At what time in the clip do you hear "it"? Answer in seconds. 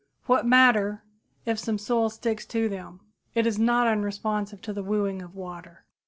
3.35-3.45